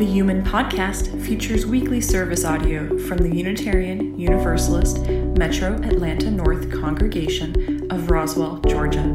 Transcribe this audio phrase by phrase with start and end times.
[0.00, 7.86] The UUMAN Podcast features weekly service audio from the Unitarian Universalist Metro Atlanta North congregation
[7.92, 9.14] of Roswell, Georgia.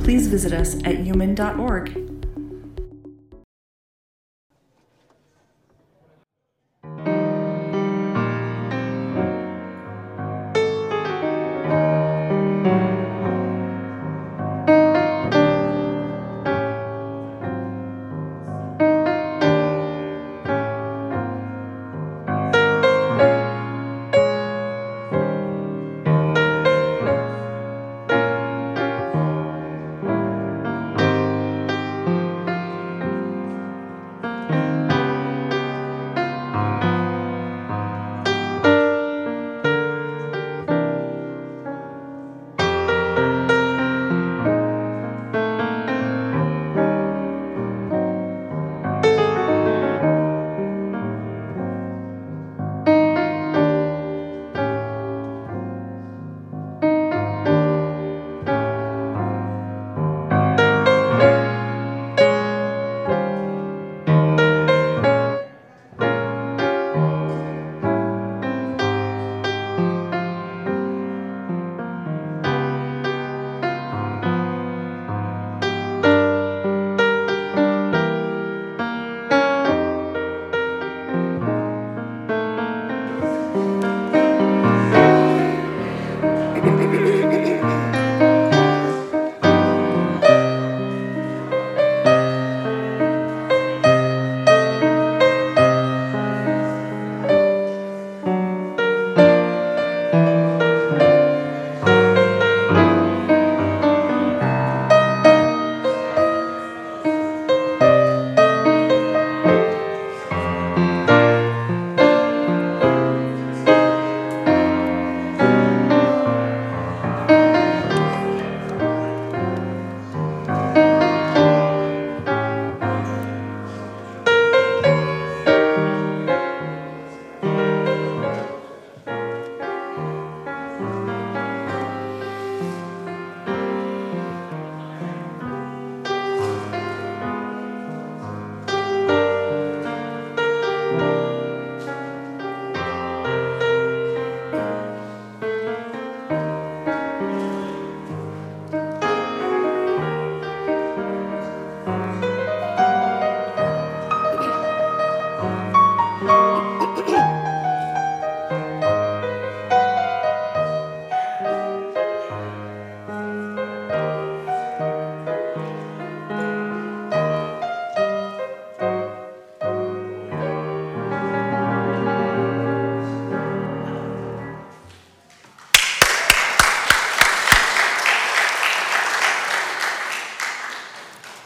[0.00, 2.11] Please visit us at uuman.org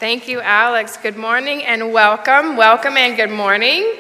[0.06, 0.97] Thank you, Alex.
[0.97, 2.56] Good morning and welcome.
[2.56, 3.93] Welcome and good morning.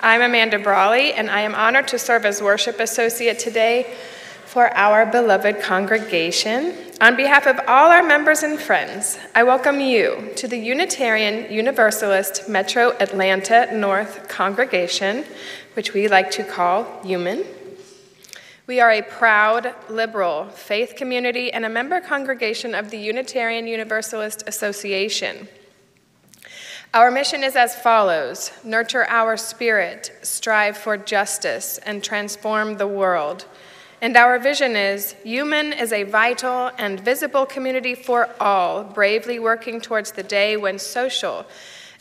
[0.00, 3.94] I'm Amanda Brawley, and I am honored to serve as worship associate today
[4.46, 6.72] for our beloved congregation.
[7.02, 12.48] On behalf of all our members and friends, I welcome you to the Unitarian Universalist
[12.48, 15.26] Metro Atlanta North congregation,
[15.74, 17.44] which we like to call UUMAN.
[18.68, 24.42] We are a proud, liberal faith community and a member congregation of the Unitarian Universalist
[24.46, 25.48] Association.
[26.92, 33.46] Our mission is as follows nurture our spirit, strive for justice, and transform the world.
[34.02, 39.80] And our vision is UUMAN is a vital and visible community for all, bravely working
[39.80, 41.46] towards the day when social,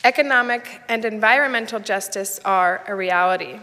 [0.03, 3.61] economic, and environmental justice are a reality.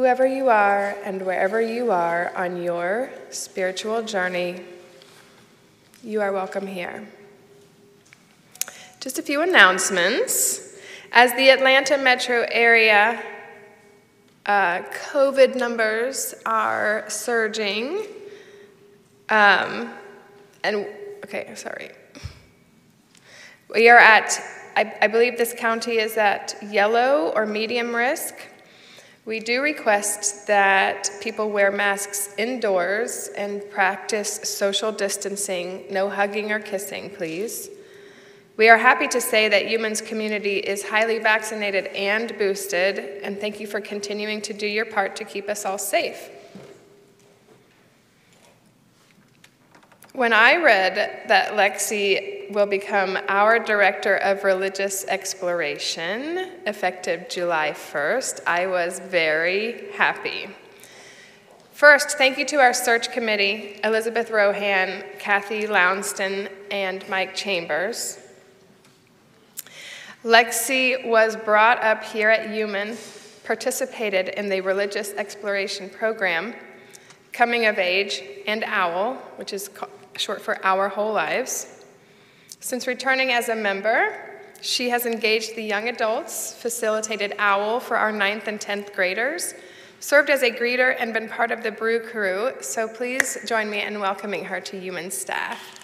[0.00, 4.62] Whoever you are and wherever you are on your spiritual journey,
[6.02, 7.06] you are welcome here.
[9.00, 10.74] Just a few announcements.
[11.12, 13.22] As the Atlanta metro area
[14.46, 14.80] uh,
[15.12, 18.06] COVID numbers are surging,
[19.28, 19.92] um,
[20.64, 20.86] and
[21.26, 21.90] okay, sorry.
[23.74, 24.40] We are at,
[24.76, 28.34] I, I believe this county is at yellow or medium risk.
[29.30, 36.58] We do request that people wear masks indoors and practice social distancing, no hugging or
[36.58, 37.70] kissing, please.
[38.56, 43.60] We are happy to say that UUMAN's community is highly vaccinated and boosted, and thank
[43.60, 46.28] you for continuing to do your part to keep us all safe.
[50.12, 58.40] When I read that Lexi will become our Director of Religious Exploration effective July 1st,
[58.44, 60.48] I was very happy.
[61.70, 68.18] First, thank you to our search committee Elizabeth Rohan, Kathy Lounston, and Mike Chambers.
[70.24, 72.96] Lexi was brought up here at UUMAN,
[73.44, 76.52] participated in the religious exploration program,
[77.32, 79.70] Coming of Age, and OWL, which is
[80.16, 81.84] short for Our Whole Lives.
[82.60, 84.14] Since returning as a member,
[84.60, 89.54] she has engaged the young adults, facilitated OWL for our 9th and 10th graders,
[90.00, 93.82] served as a greeter, and been part of the Brew Crew, so please join me
[93.82, 95.76] in welcoming her to UUMAN staff.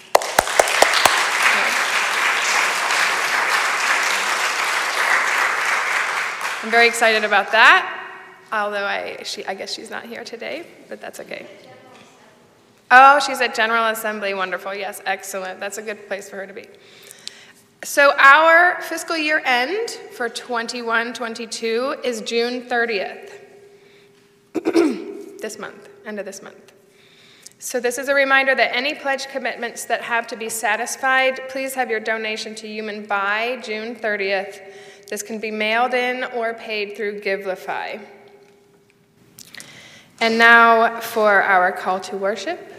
[6.63, 8.11] I'm very excited about that,
[8.51, 11.47] although I, she, I guess she's not here today, but that's okay.
[12.91, 14.33] Oh, she's at General Assembly.
[14.35, 14.75] Wonderful.
[14.75, 15.59] Yes, excellent.
[15.59, 16.67] That's a good place for her to be.
[17.83, 23.33] So, our fiscal year end for 21 22 is June 30th.
[25.41, 26.73] this month, end of this month.
[27.59, 31.75] So, this is a reminder that any pledge commitments that have to be satisfied, please
[31.75, 34.61] have your donation to UUMAN by June 30th.
[35.09, 38.01] This can be mailed in or paid through Givelify.
[40.21, 42.73] And now for our call to worship.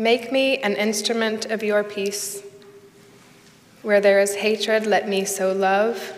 [0.00, 2.44] Make me an instrument of your peace.
[3.82, 6.12] Where there is hatred, let me sow love.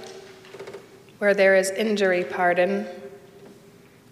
[1.17, 2.87] Where there is injury, pardon.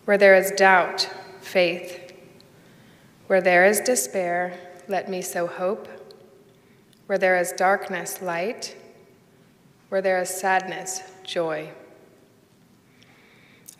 [0.06, 1.10] Where there is doubt,
[1.42, 2.14] faith.
[3.26, 5.86] Where there is despair, let me sow hope.
[7.04, 8.74] Where there is darkness, light.
[9.90, 11.68] Where there is sadness, joy.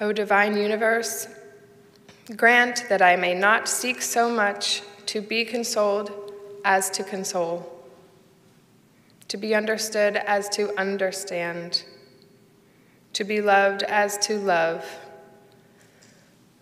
[0.02, 1.28] O divine universe,
[2.36, 6.32] grant that I may not seek so much to be consoled
[6.64, 7.84] as to console,
[9.28, 11.84] to be understood as to understand,
[13.12, 14.84] to be loved as to love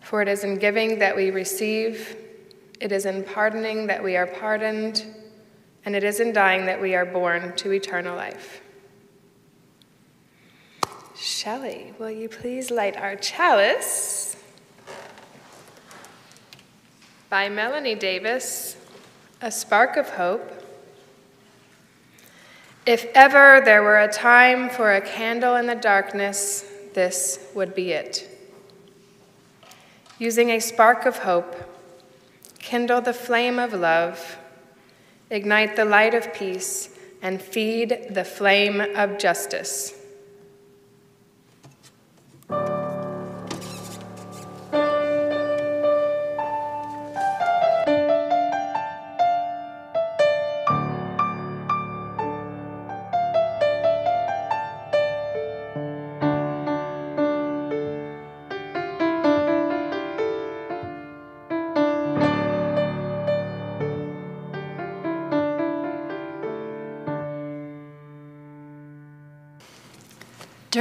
[0.07, 2.15] for it is in giving that we receive,
[2.79, 5.05] it is in pardoning that we are pardoned,
[5.83, 8.61] and it is in dying that we are born to eternal life.
[11.13, 14.26] Shelley, will you please light our chalice?
[17.29, 18.77] By Melanie Davis,
[19.41, 20.49] A Spark of Hope.
[22.85, 27.91] If ever there were a time for a candle in the darkness, this would be
[27.91, 28.29] it
[30.19, 31.55] using a spark of hope,
[32.59, 34.37] kindle the flame of love,
[35.29, 36.89] ignite the light of peace,
[37.21, 39.96] and feed the flame of justice.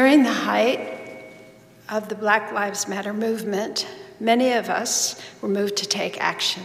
[0.06, 0.78] During the height
[1.88, 3.88] of the Black Lives Matter movement,
[4.20, 6.62] many of us were moved to take action.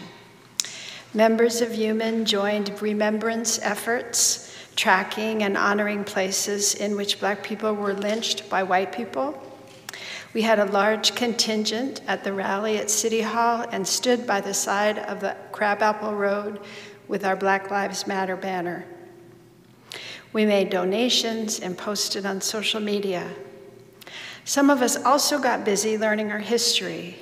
[1.16, 7.96] Members of UUMAN joined remembrance efforts, tracking and honoring places in which black people were
[7.96, 9.42] lynched by white people.
[10.36, 14.54] We had a large contingent at the rally at City Hall and stood by the
[14.54, 16.60] side of the Crabapple Road
[17.08, 18.86] with our Black Lives Matter banner.
[20.34, 23.30] We made donations and posted on social media.
[24.46, 27.18] Some of us also got busy learning our history.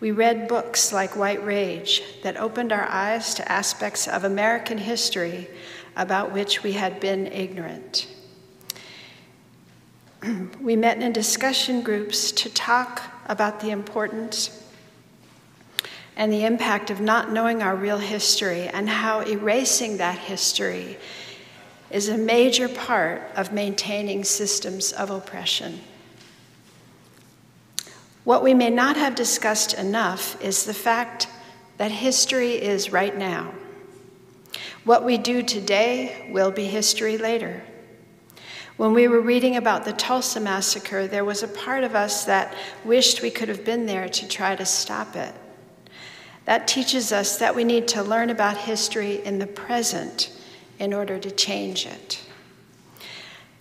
[0.00, 5.48] We read books like White Rage that opened our eyes to aspects of American history
[5.94, 8.08] about which we had been ignorant.
[10.60, 14.58] we met in discussion groups to talk about the importance
[16.16, 20.98] and the impact of not knowing our real history and how erasing that history
[21.92, 25.78] is a major part of maintaining systems of oppression.
[28.24, 31.28] What we may not have discussed enough is the fact
[31.76, 33.52] that history is right now.
[34.84, 37.62] What we do today will be history later.
[38.78, 42.54] When we were reading about the Tulsa massacre, there was a part of us that
[42.84, 45.34] wished we could have been there to try to stop it.
[46.46, 50.30] That teaches us that we need to learn about history in the present
[50.82, 52.20] in order to change it.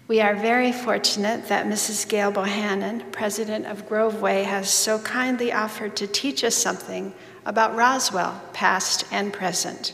[0.07, 2.09] We are very fortunate that Mrs.
[2.09, 7.13] Gail Bohannon, president of Groveway, has so kindly offered to teach us something
[7.45, 9.93] about Roswell, past and present.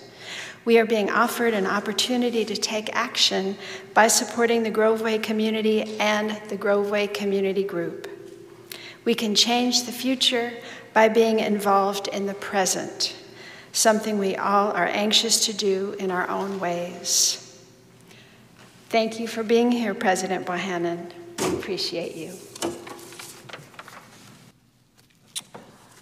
[0.64, 3.58] We are being offered an opportunity to take action
[3.94, 8.10] by supporting the Groveway community and the Groveway Community Group.
[9.04, 10.54] We can change the future
[10.94, 13.16] by being involved in the present,
[13.78, 17.44] something we all are anxious to do in our own ways.
[18.90, 21.12] Thank you for being here, President Bohannon.
[21.40, 22.34] We appreciate you.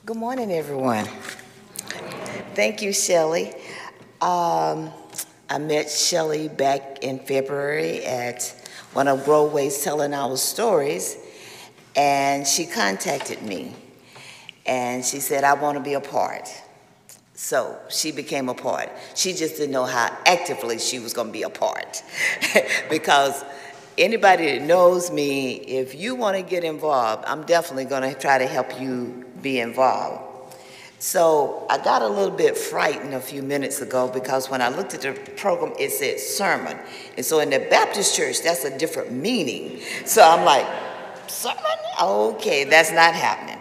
[0.05, 1.03] Good morning, everyone.
[2.53, 3.53] Thank you, Shelley.
[4.21, 4.89] Um,
[5.49, 8.55] I met Shelley back in February at
[8.93, 11.17] one of Groveway's Telling Our Stories,
[11.97, 13.75] and she contacted me.
[14.65, 16.47] And she said, I want to be a part.
[17.35, 18.89] So she became a part.
[19.13, 22.01] She just didn't know how actively she was going to be a part.
[22.89, 23.43] because
[23.97, 28.37] anybody that knows me, if you want to get involved, I'm definitely going to try
[28.37, 30.23] to help you be involved.
[30.99, 34.93] So I got a little bit frightened a few minutes ago because when I looked
[34.93, 36.77] at the program, it said sermon.
[37.17, 39.81] And so in the Baptist church, that's a different meaning.
[40.05, 40.65] So I'm like,
[41.27, 41.59] sermon?
[42.01, 43.54] Okay, that's not happening.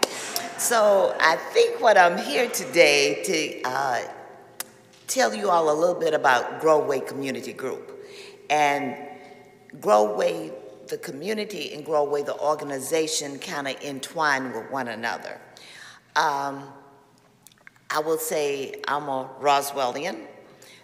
[0.59, 4.01] So I think what I'm here today to uh,
[5.09, 8.07] tell you all a little bit about Groveway Community Group.
[8.49, 8.97] And
[9.81, 10.53] Groveway,
[10.87, 15.41] the community, and Groveway, the organization, kind of entwine with one another.
[16.15, 16.69] Um,
[17.91, 20.21] I will say I'm a Roswellian.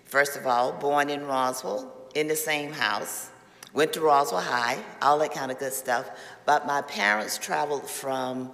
[0.04, 3.30] First of all, born in Roswell, in the same house,
[3.72, 6.10] went to Roswell High, all that kind of good stuff.
[6.44, 8.50] But my parents traveled from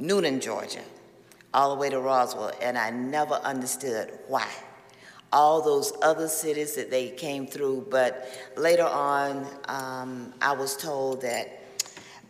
[0.00, 0.80] Newnan, Georgia,
[1.52, 4.48] all the way to Roswell, and I never understood why.
[5.32, 8.26] All those other cities that they came through, but
[8.56, 11.62] later on, um, I was told that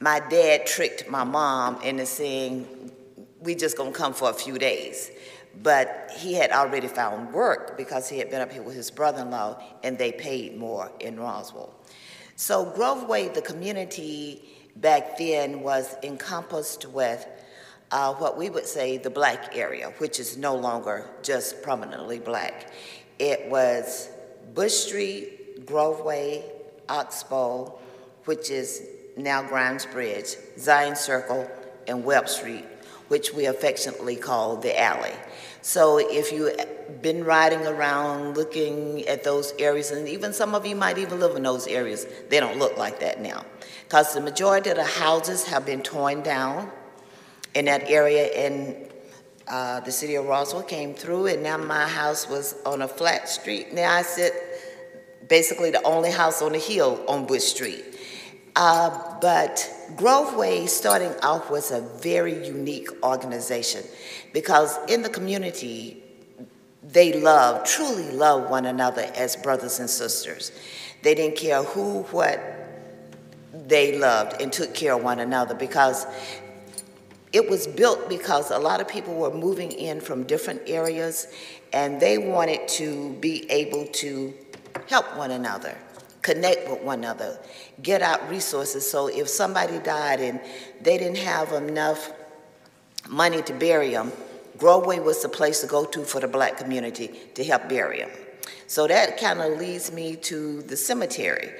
[0.00, 2.91] my dad tricked my mom into saying,
[3.39, 5.11] we just gonna come for a few days.
[5.62, 9.62] But he had already found work because he had been up here with his brother-in-law
[9.83, 11.75] and they paid more in Roswell.
[12.37, 14.43] So Groveway, the community
[14.77, 17.27] back then was encompassed with
[17.90, 22.73] uh, what we would say the black area, which is no longer just prominently black.
[23.18, 24.09] It was
[24.54, 26.42] Bush Street, Groveway,
[26.88, 27.78] Oxbow,
[28.25, 31.50] which is now Grimes Bridge, Zion Circle,
[31.87, 32.64] and Webb Street,
[33.09, 35.12] which we affectionately call the alley.
[35.62, 36.56] So if you've
[37.02, 41.37] been riding around looking at those areas, and even some of you might even live
[41.37, 43.44] in those areas, they don't look like that now.
[43.85, 46.70] Because the majority of the houses have been torn down
[47.54, 48.76] in that area and
[49.49, 53.28] uh, the city of Roswell came through and now my house was on a flat
[53.28, 53.73] street.
[53.73, 54.33] Now I sit
[55.28, 57.85] basically the only house on the hill on Bush Street.
[58.57, 63.85] Uh, but Groveway starting off was a very unique organization
[64.33, 66.02] because in the community,
[66.83, 70.52] they love, truly love one another as brothers and sisters.
[71.02, 72.40] They didn't care who, what,
[73.52, 76.07] they loved and took care of one another because
[77.33, 81.29] it was built because a lot of people were moving in from different areas
[81.73, 84.35] and they wanted to be able to
[84.89, 85.77] help one another,
[86.23, 87.39] connect with one another,
[87.83, 88.89] get out resources.
[88.89, 90.41] So if somebody died and
[90.81, 92.13] they didn't have enough
[93.09, 94.13] money to bury them,
[94.59, 98.11] Groveway was the place to go to for the black community to help bury them.
[98.67, 101.53] So that kind of leads me to the cemetery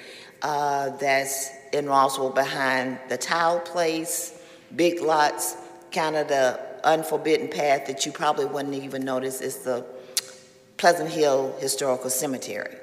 [0.43, 4.40] uh, that's in Roswell behind the tile place,
[4.77, 5.57] big lots,
[5.93, 9.85] kind of the unforbidden path that you probably wouldn't even notice is the
[10.77, 12.75] Pleasant Hill Historical Cemetery.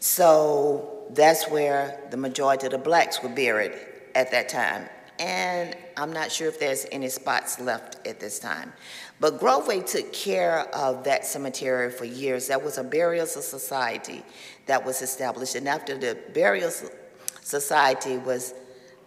[0.00, 3.72] So that's where the majority of the blacks were buried
[4.14, 4.88] at that time.
[5.20, 8.72] And I'm not sure if there's any spots left at this time.
[9.20, 12.48] But Groveway took care of that cemetery for years.
[12.48, 14.22] That was a burial society
[14.64, 15.54] that was established.
[15.56, 16.70] And after the burial
[17.42, 18.54] society was,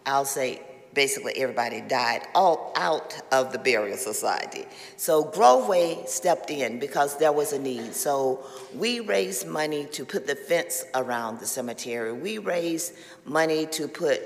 [0.05, 0.62] I'll say,
[0.93, 4.65] basically everybody died all out of the burial society.
[4.97, 7.95] So Groveway stepped in because there was a need.
[7.95, 8.45] So
[8.75, 12.13] we raised money to put the fence around the cemetery.
[12.13, 12.93] We raised
[13.25, 14.21] money to put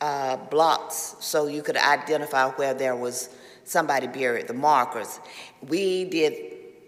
[0.00, 3.30] uh, blocks so you could identify where there was
[3.64, 5.20] somebody buried, the markers.
[5.68, 6.34] We did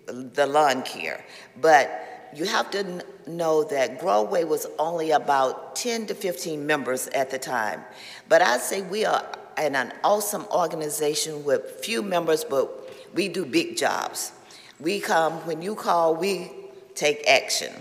[0.07, 1.25] the lawn care,
[1.61, 7.31] but you have to know that Groveway was only about 10 to 15 members at
[7.31, 7.83] the time.
[8.29, 9.25] But I say we are
[9.57, 14.33] an, an awesome organization with few members, but we do big jobs.
[14.81, 16.51] We come, when you call, we
[16.95, 17.73] take action.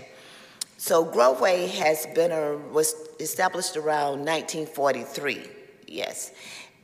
[0.76, 5.42] So Groveway has been, a, was established around 1943,
[5.86, 6.32] yes.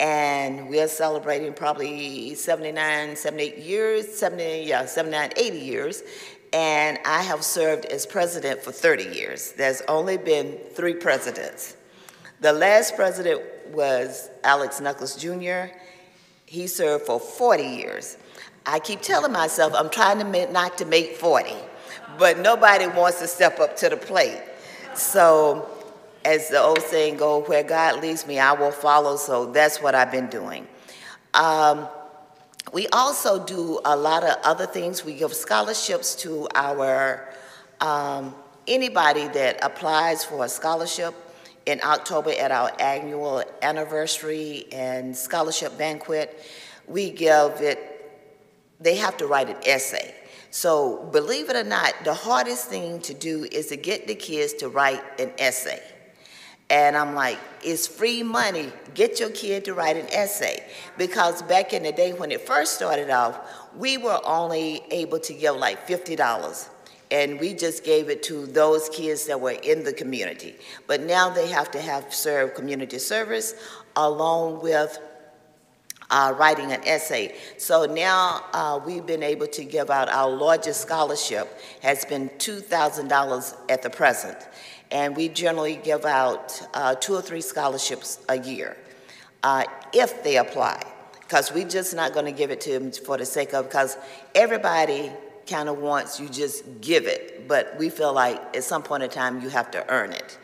[0.01, 6.03] and we're celebrating probably 79, 78 years, 70, yeah, 79, 80 years.
[6.53, 9.53] And I have served as president for 30 years.
[9.53, 11.77] There's only been three presidents.
[12.41, 15.75] The last president was Alex Nuckless Jr.
[16.47, 18.17] He served for 40 years.
[18.65, 21.53] I keep telling myself I'm trying to make, not to make 40,
[22.19, 24.41] but nobody wants to step up to the plate.
[24.95, 25.69] So
[26.25, 29.17] as the old saying goes, where God leads me, I will follow.
[29.17, 30.67] So that's what I've been doing.
[31.35, 31.89] Um,
[32.73, 35.05] we also do a lot of other things.
[35.05, 37.29] We give scholarships to our
[37.81, 38.35] um,
[38.67, 41.15] anybody that applies for a scholarship
[41.67, 46.43] in October at our annual anniversary and scholarship banquet.
[46.87, 47.95] We give it.
[48.81, 50.15] They have to write an essay.
[50.51, 54.55] So believe it or not, the hardest thing to do is to get the kids
[54.55, 55.83] to write an essay.
[56.71, 58.71] And I'm like, it's free money.
[58.95, 60.65] Get your kid to write an essay.
[60.99, 63.39] Because back in the day when it first started off,
[63.77, 66.69] we were only able to give like $50.
[67.11, 70.57] And we just gave it to those kids that were in the community.
[70.87, 73.55] But now they have to have served community service
[73.97, 74.99] along with
[76.11, 77.35] uh, writing an essay.
[77.57, 81.49] So now uh, we've been able to give out our largest scholarship
[81.83, 84.37] has been $2,000 at the present
[84.91, 88.77] and we generally give out uh, two or three scholarships a year
[89.43, 90.83] uh, if they apply.
[91.21, 93.99] Because we're just not going to give it to them for the sake of because
[94.35, 95.13] everybody
[95.47, 99.11] kind of wants you just give it but we feel like at some point in
[99.11, 100.39] time you have to earn it.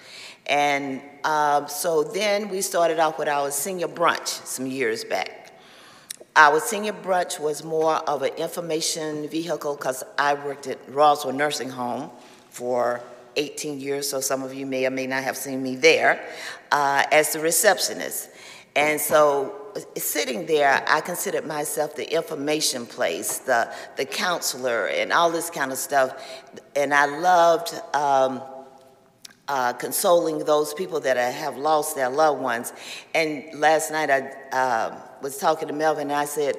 [0.47, 5.53] And um, so then we started off with our senior brunch some years back.
[6.37, 11.71] Our senior brunch was more of an information vehicle because I worked at Roswell Nursing
[11.71, 12.11] Home
[12.51, 13.01] for
[13.37, 16.27] 18 years, so some of you may or may not have seen me there,
[16.73, 18.31] uh, as the receptionist.
[18.77, 19.65] And so
[19.97, 25.73] sitting there, I considered myself the information place, the, the counselor, and all this kind
[25.73, 26.15] of stuff.
[26.75, 28.43] And I loved um,
[29.49, 32.73] uh, consoling those people that have lost their loved ones.
[33.15, 36.57] And last night I uh, was talking to Melvin, and I said,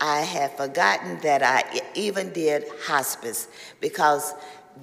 [0.00, 3.48] I had forgotten that I even did hospice
[3.80, 4.34] because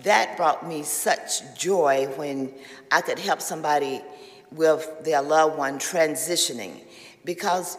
[0.01, 2.53] that brought me such joy when
[2.91, 4.01] I could help somebody
[4.51, 6.81] with their loved one transitioning
[7.25, 7.77] because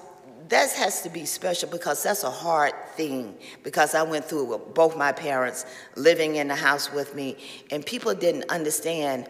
[0.48, 4.58] that has to be special because that's a hard thing because I went through it
[4.58, 5.64] with both my parents
[5.96, 7.36] living in the house with me
[7.70, 9.28] and people didn't understand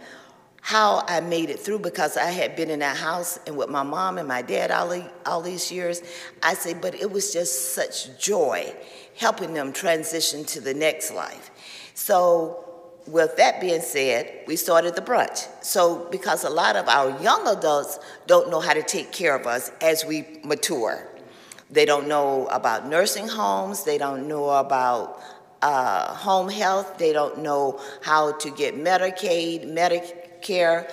[0.61, 3.83] how I made it through because I had been in that house and with my
[3.83, 6.03] mom and my dad all, the, all these years.
[6.43, 8.75] I say, but it was just such joy
[9.15, 11.51] helping them transition to the next life.
[11.93, 12.74] So
[13.07, 15.47] with that being said, we started the brunch.
[15.63, 19.47] So, because a lot of our young adults don't know how to take care of
[19.47, 21.07] us as we mature,
[21.71, 25.21] they don't know about nursing homes, they don't know about
[25.61, 30.91] uh, home health, they don't know how to get Medicaid, Medicare,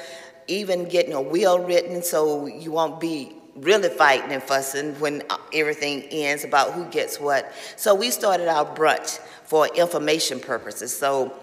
[0.48, 5.22] even getting a will written so you won't be really fighting and fussing when
[5.54, 7.54] everything ends about who gets what.
[7.78, 10.98] So, we started our brunch for information purposes.
[10.98, 11.34] So,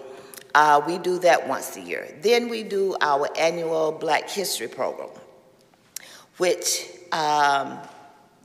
[0.55, 2.07] uh, we do that once a year.
[2.21, 5.09] Then we do our annual Black History Program,
[6.37, 7.79] which um,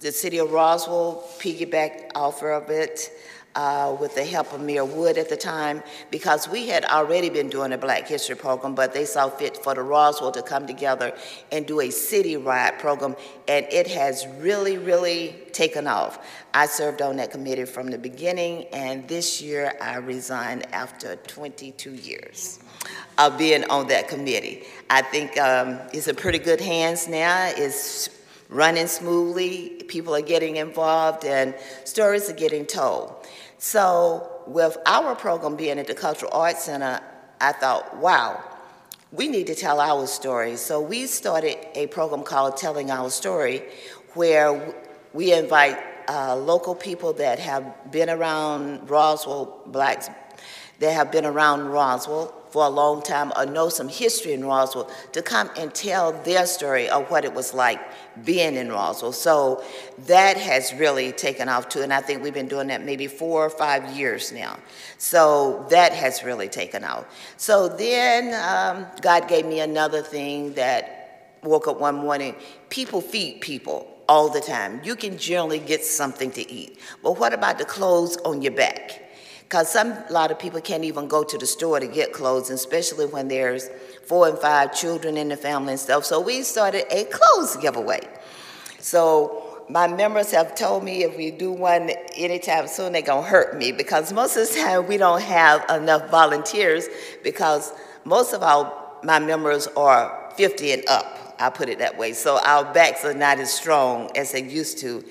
[0.01, 3.11] the city of Roswell piggybacked off of it
[3.55, 7.49] uh, with the help of Mayor Wood at the time, because we had already been
[7.49, 11.17] doing a Black History program, but they saw fit for the Roswell to come together
[11.53, 13.17] and do a city-wide program,
[13.49, 16.19] and it has really, really taken off.
[16.53, 21.95] I served on that committee from the beginning, and this year I resigned after 22
[21.95, 22.59] years
[23.19, 24.65] of being on that committee.
[24.91, 27.53] I think um, it's in pretty good hands now.
[27.57, 28.09] It's
[28.49, 33.24] running smoothly, people are getting involved, and stories are getting told.
[33.59, 37.01] So, with our program being at the Cultural Arts Center,
[37.41, 38.43] I thought, wow,
[39.13, 40.57] we need to tell our story.
[40.57, 43.63] So, we started a program called Telling Our Story,
[44.15, 44.75] where
[45.13, 50.09] we invite uh, local people that have been around Roswell, blacks
[50.81, 54.89] that have been around Roswell, for a long time or know some history in Roswell
[55.11, 57.81] to come and tell their story of what it was like
[58.25, 59.11] being in Roswell.
[59.11, 59.65] So
[60.07, 63.45] that has really taken off too, and I think we've been doing that maybe four
[63.45, 64.57] or five years now.
[64.99, 67.07] So that has really taken off.
[67.39, 72.37] So then um, God gave me another thing that woke up one morning.
[72.69, 74.81] People feed people all the time.
[74.85, 76.79] You can generally get something to eat.
[77.03, 79.04] But what about the clothes on your back?
[79.45, 82.51] Because some a lot of people can't even go to the store to get clothes,
[82.51, 83.69] especially when there's
[84.07, 86.05] four and five children in the family and stuff.
[86.05, 88.01] So we started a clothes giveaway.
[88.79, 93.57] So my members have told me if we do one anytime soon, they're gonna hurt
[93.57, 96.87] me because most of the time we don't have enough volunteers
[97.23, 97.73] because
[98.05, 101.37] most of our my members are 50 and up.
[101.39, 102.13] I put it that way.
[102.13, 105.05] So our backs are not as strong as they used to.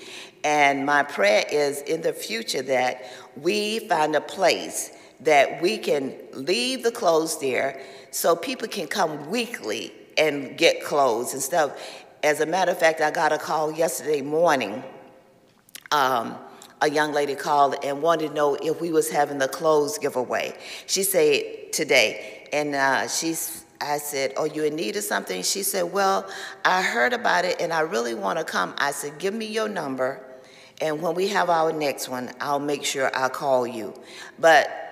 [0.43, 4.91] And my prayer is in the future that we find a place
[5.21, 11.33] that we can leave the clothes there so people can come weekly and get clothes
[11.33, 11.71] and stuff.
[12.23, 14.83] As a matter of fact, I got a call yesterday morning.
[15.91, 16.37] Um,
[16.81, 20.53] a young lady called and wanted to know if we was having the clothes giveaway.
[20.85, 23.63] She said today, and uh, she's.
[23.79, 26.29] I said, "Oh, you in need of something?" She said, "Well,
[26.65, 29.69] I heard about it, and I really want to come." I said, "Give me your
[29.69, 30.21] number,
[30.81, 33.93] and when we have our next one, I'll make sure I call you."
[34.39, 34.83] But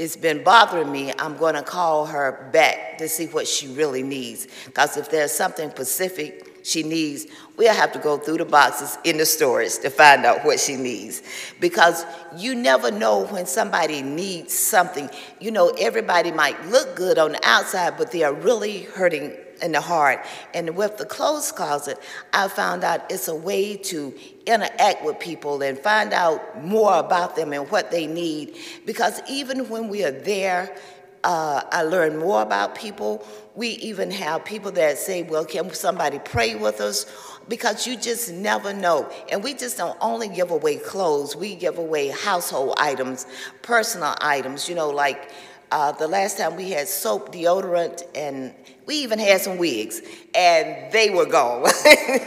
[0.00, 4.02] it's been bothering me, I'm going to call her back to see what she really
[4.02, 4.48] needs.
[4.64, 7.26] Because if there's something specific she needs,
[7.58, 10.76] we'll have to go through the boxes in the stores to find out what she
[10.76, 11.22] needs.
[11.60, 15.10] Because you never know when somebody needs something.
[15.38, 19.72] You know, everybody might look good on the outside, but they are really hurting in
[19.72, 20.24] the heart.
[20.54, 21.98] And with the clothes closet,
[22.32, 24.14] I found out it's a way to
[24.46, 28.56] interact with people and find out more about them and what they need.
[28.86, 30.74] Because even when we are there,
[31.22, 33.26] uh, I learn more about people.
[33.54, 37.06] We even have people that say, well, can somebody pray with us?
[37.48, 39.10] Because you just never know.
[39.30, 43.26] And we just don't only give away clothes, we give away household items,
[43.62, 45.30] personal items, you know, like
[45.70, 48.52] uh, the last time we had soap, deodorant, and
[48.86, 50.02] we even had some wigs,
[50.34, 51.70] and they were gone.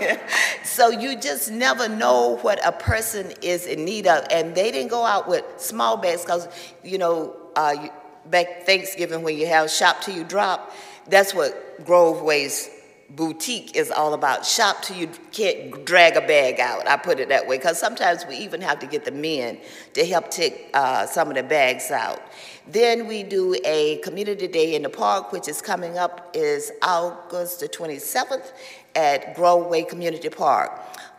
[0.63, 4.25] so you just never know what a person is in need of.
[4.31, 6.47] And they didn't go out with small bags because,
[6.83, 7.89] you know, uh,
[8.29, 10.73] back Thanksgiving when you have shop till you drop,
[11.07, 12.69] that's what Groveway's
[13.15, 14.45] boutique is all about.
[14.45, 16.87] Shop till you can't drag a bag out.
[16.87, 19.59] I put it that way because sometimes we even have to get the men
[19.93, 22.21] to help take uh, some of the bags out.
[22.67, 27.59] Then we do a community day in the park, which is coming up is August
[27.59, 28.53] the 27th
[28.95, 30.71] at Groveway Community Park.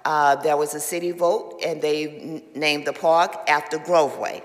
[0.05, 4.43] Uh, there was a city vote, and they named the park after Groveway.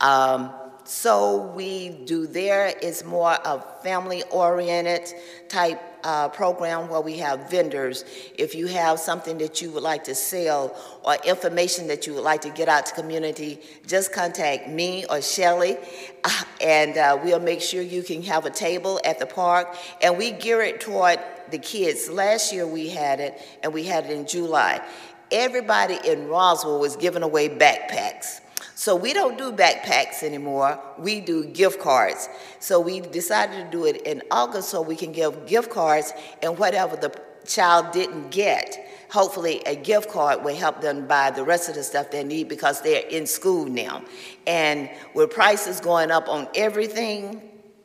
[0.00, 0.50] Um,
[0.90, 5.14] so we do there is more of family-oriented
[5.48, 8.04] type uh, program where we have vendors.
[8.36, 12.24] If you have something that you would like to sell or information that you would
[12.24, 15.76] like to get out to community, just contact me or Shelly,
[16.60, 19.76] and uh, we'll make sure you can have a table at the park.
[20.02, 21.20] And we gear it toward
[21.52, 22.10] the kids.
[22.10, 24.84] Last year we had it, and we had it in July.
[25.30, 28.40] Everybody in Roswell was giving away backpacks.
[28.80, 30.80] So we don't do backpacks anymore.
[30.96, 32.30] We do gift cards.
[32.60, 36.56] So we decided to do it in August so we can give gift cards and
[36.56, 37.14] whatever the
[37.46, 41.82] child didn't get, hopefully a gift card will help them buy the rest of the
[41.82, 44.02] stuff they need because they're in school now.
[44.46, 47.42] And with prices going up on everything,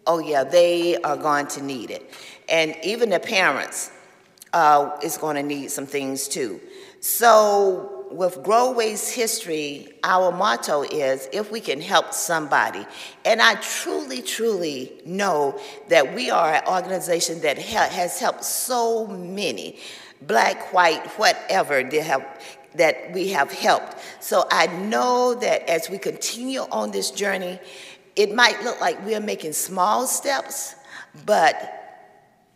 [0.07, 2.09] oh yeah, they are going to need it.
[2.47, 3.91] And even the parents
[4.53, 6.61] uh, is going to need some things too.
[7.01, 12.85] So with Groveway's history, our motto is if we can help somebody.
[13.23, 19.79] And I truly, truly know that we are an organization that has helped so many,
[20.21, 22.25] black, white, whatever, have,
[22.75, 23.97] that we have helped.
[24.19, 27.59] So I know that as we continue on this journey,
[28.15, 30.75] it might look like we're making small steps,
[31.25, 31.84] but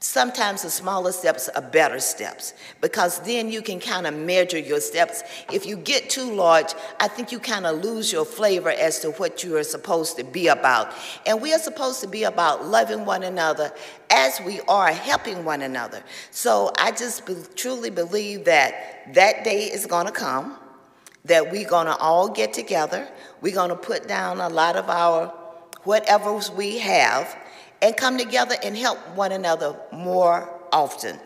[0.01, 4.79] Sometimes the smaller steps are better steps because then you can kind of measure your
[4.79, 5.23] steps.
[5.51, 9.11] If you get too large, I think you kind of lose your flavor as to
[9.11, 10.93] what you are supposed to be about.
[11.25, 13.73] And we are supposed to be about loving one another
[14.09, 16.01] as we are helping one another.
[16.31, 20.57] So I just be truly believe that that day is going to come,
[21.25, 23.05] that we're going to all get together.
[23.41, 25.27] We're going to put down a lot of our
[25.83, 27.35] whatever we have
[27.81, 31.19] and come together and help one another more often.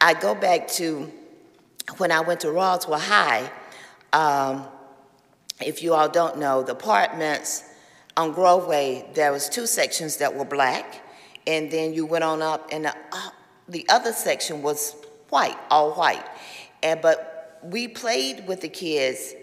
[0.00, 1.10] I go back to
[1.96, 3.50] when I went to Roswell High.
[4.12, 4.66] Um,
[5.60, 7.64] if you all don't know, the apartments
[8.16, 11.02] on Groveway, there was two sections that were black,
[11.46, 13.30] and then you went on up, and the, uh,
[13.68, 14.94] the other section was
[15.30, 16.24] white, all white.
[16.82, 19.34] And but we played with the kids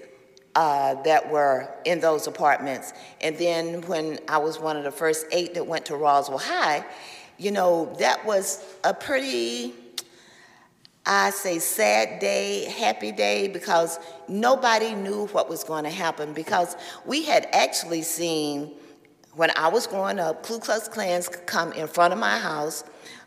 [0.56, 2.94] uh, that were in those apartments.
[3.22, 6.86] And then when I was one of the first eight that went to Roswell High,
[7.38, 9.74] you know, that was a pretty,
[11.06, 16.32] I say, sad day, happy day, because nobody knew what was going to happen.
[16.32, 18.72] Because we had actually seen,
[19.34, 22.86] when I was growing up, Ku Klux Klans come in front of my house.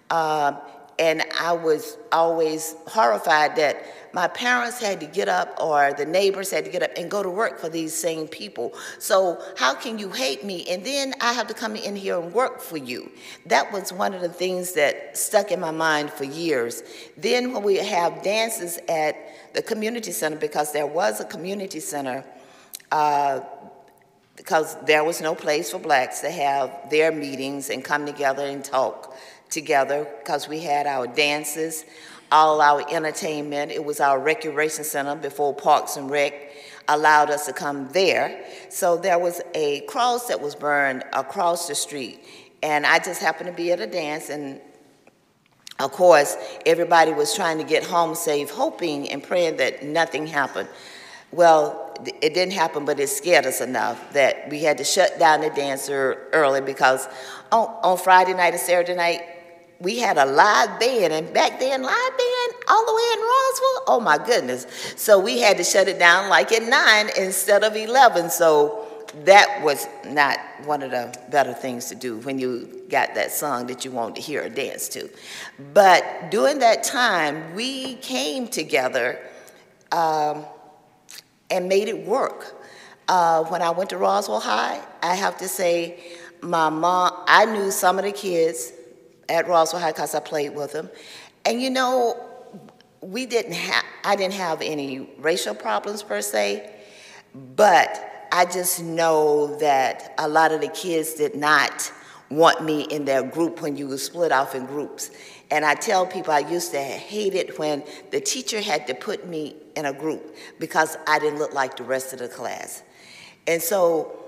[0.09, 0.59] Uh,
[0.99, 6.51] and I was always horrified that my parents had to get up or the neighbors
[6.51, 8.73] had to get up and go to work for these same people.
[8.99, 12.33] So how can you hate me and then I have to come in here and
[12.33, 13.11] work for you?
[13.47, 16.83] That was one of the things that stuck in my mind for years.
[17.17, 19.17] Then when we have dances at
[19.55, 22.25] the community center, because there was a community center,
[22.93, 23.41] uh,
[24.37, 28.65] because there was no place for blacks to have their meetings and come together and
[28.65, 29.17] talk
[29.51, 31.85] together because we had our dances,
[32.31, 33.73] all our entertainment.
[33.73, 36.35] It was our recreation center before Parks and Rec
[36.89, 38.45] allowed us to come there.
[38.71, 42.25] So there was a cross that was burned across the street.
[42.63, 44.61] And I just happened to be at a dance, and
[45.79, 46.37] of course,
[46.67, 50.69] everybody was trying to get home safe, hoping and praying that nothing happened.
[51.31, 55.41] Well, it didn't happen, but it scared us enough that we had to shut down
[55.41, 57.07] the dancer early because
[57.53, 59.21] on, on Friday night and Saturday night,
[59.81, 63.83] we had a live band, and back then, live band all the way in Roswell.
[63.87, 64.67] Oh my goodness!
[64.97, 68.31] So we had to shut it down like at nine instead of eleven.
[68.31, 68.87] So
[69.25, 73.67] that was not one of the better things to do when you got that song
[73.69, 75.09] that you wanted to hear or dance to.
[75.73, 79.19] But during that time, we came together
[79.93, 80.45] um,
[81.51, 82.55] and made it work.
[83.09, 85.99] Uh, when I went to Roswell High, I have to say,
[86.43, 88.73] my mom, I knew some of the kids
[89.29, 90.91] at Roswell High because I played with them.
[91.45, 92.17] And you know,
[93.01, 96.75] we didn't have, I didn't have any racial problems per se,
[97.35, 101.93] but I just know that a lot of the kids did not
[102.31, 105.11] want me in their group when you were split off in groups.
[105.51, 109.27] And I tell people I used to hate it when the teacher had to put
[109.27, 112.83] me in a group because I didn't look like the rest of the class.
[113.47, 114.19] And so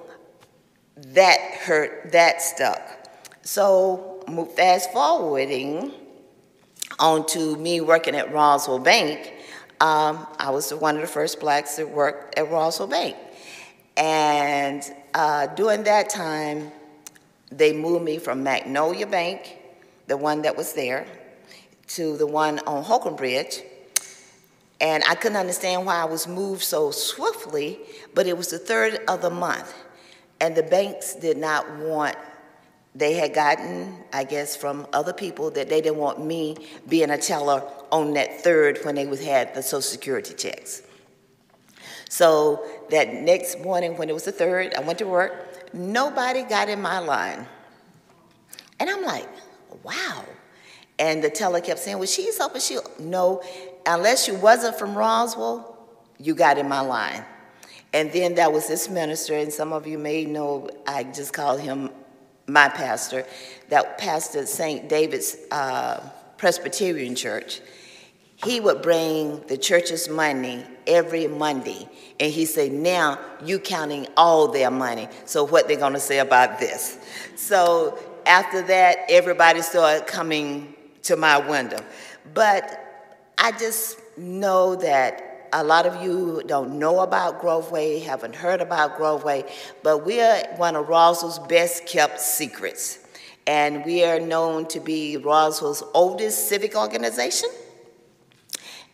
[0.97, 2.81] that hurt, that stuck.
[3.43, 4.10] So
[4.57, 5.93] fast forwarding
[6.99, 9.33] on to me working at Roswell Bank,
[9.81, 13.17] um, I was one of the first blacks that worked at Roswell Bank.
[13.97, 14.83] And
[15.15, 16.71] uh, during that time,
[17.51, 19.59] they moved me from Magnolia Bank,
[20.07, 21.07] the one that was there,
[21.89, 23.63] to the one on Holcomb Bridge.
[24.81, 27.81] And I couldn't understand why I was moved so swiftly,
[28.15, 29.75] but it was the third of the month.
[30.41, 32.17] And the banks did not want
[32.95, 36.57] they had gotten, I guess, from other people that they didn't want me
[36.89, 40.83] being a teller on that third when they was, had the Social Security checks.
[42.09, 45.73] So that next morning, when it was the third, I went to work.
[45.73, 47.47] Nobody got in my line.
[48.81, 49.29] And I'm like,
[49.85, 50.25] wow.
[50.99, 53.43] And the teller kept saying, well, she's up and she, no,
[53.87, 55.79] unless you wasn't from Roswell,
[56.19, 57.25] you got in my line.
[57.93, 61.61] And then there was this minister, and some of you may know, I just called
[61.61, 61.90] him
[62.53, 63.27] my pastor,
[63.69, 64.89] that pastored St.
[64.89, 66.01] David's uh,
[66.37, 67.61] Presbyterian Church,
[68.45, 71.89] he would bring the church's money every Monday.
[72.19, 75.09] And he said, now you counting all their money.
[75.27, 76.99] So what they're gonna say about this?
[77.37, 81.79] So after that, everybody started coming to my window.
[82.33, 82.79] But
[83.37, 88.97] I just know that a lot of you don't know about Groveway, haven't heard about
[88.97, 89.49] Groveway,
[89.83, 92.99] but we are one of Roswell's best kept secrets.
[93.47, 97.51] And we are known to be Roswell's oldest civic organization.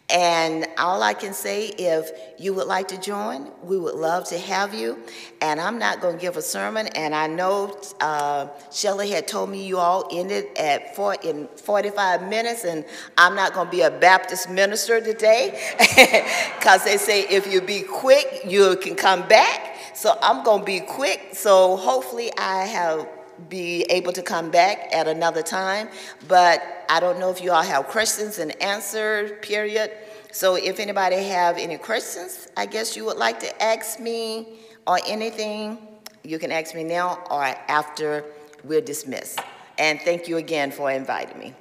[0.09, 4.38] And all I can say, if you would like to join, we would love to
[4.38, 4.99] have you.
[5.40, 6.87] And I'm not going to give a sermon.
[6.88, 12.29] And I know uh, Shelley had told me you all ended at four, in 45
[12.29, 12.85] minutes, and
[13.19, 15.61] I'm not going to be a Baptist minister today,
[16.59, 19.77] because they say if you be quick, you can come back.
[19.95, 21.31] So I'm going to be quick.
[21.33, 23.09] So hopefully I have
[23.49, 25.88] be able to come back at another time.
[26.29, 29.90] But I don't know if you all have questions and answer period.
[30.33, 34.99] So if anybody have any questions, I guess you would like to ask me or
[35.07, 35.79] anything,
[36.22, 38.25] you can ask me now or after
[38.64, 39.40] we're dismissed.
[39.79, 41.55] And thank you again for inviting me.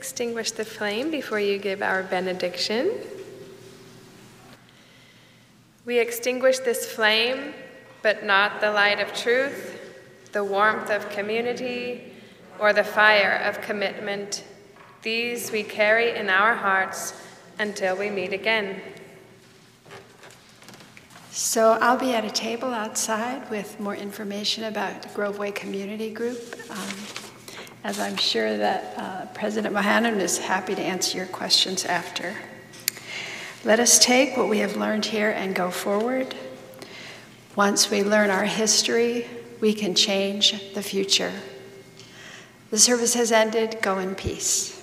[0.00, 2.90] Extinguish the flame before you give our benediction.
[5.84, 7.54] We extinguish this flame,
[8.02, 9.78] but not the light of truth.
[10.32, 12.12] the warmth of community,
[12.60, 14.44] or the fire of commitment.
[15.02, 17.14] These we carry in our hearts
[17.58, 18.80] until we meet again.
[21.32, 26.94] So I'll be at a table outside with more information about Groveway Community Group, um,
[27.84, 32.34] as I'm sure that uh, President Bohannon is happy to answer your questions after.
[33.64, 36.34] Let us take what we have learned here and go forward.
[37.54, 39.28] Once we learn our history,
[39.60, 41.32] we can change the future.
[42.70, 43.78] The service has ended.
[43.82, 44.79] Go in peace.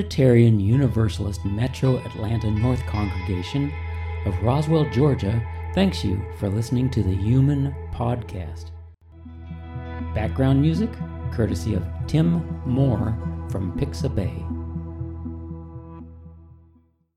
[0.00, 3.70] Unitarian Universalist Metro Atlanta North Congregation
[4.24, 8.70] of Roswell, Georgia, thanks you for listening to the UUMAN Podcast.
[10.14, 10.88] Background music
[11.32, 13.14] courtesy of Tim Moore
[13.50, 14.59] from Pixabay.